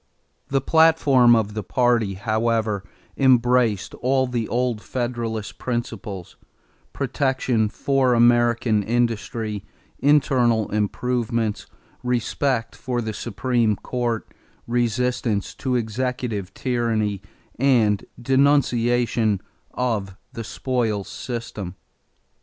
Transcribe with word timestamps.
The 0.47 0.61
platform 0.61 1.35
of 1.35 1.53
the 1.53 1.61
party, 1.61 2.15
however, 2.15 2.83
embraced 3.17 3.93
all 3.93 4.25
the 4.25 4.47
old 4.47 4.81
Federalist 4.81 5.59
principles: 5.59 6.37
protection 6.91 7.69
for 7.69 8.15
American 8.15 8.81
industry; 8.81 9.63
internal 9.99 10.71
improvements; 10.71 11.67
respect 12.01 12.75
for 12.75 12.99
the 12.99 13.13
Supreme 13.13 13.75
Court; 13.75 14.27
resistance 14.65 15.53
to 15.53 15.75
executive 15.75 16.51
tyranny; 16.55 17.21
and 17.59 18.03
denunciation 18.19 19.39
of 19.75 20.17
the 20.33 20.43
spoils 20.43 21.09
system. 21.09 21.75